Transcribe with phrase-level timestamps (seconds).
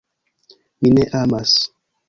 [0.81, 1.51] "Mi ne amas."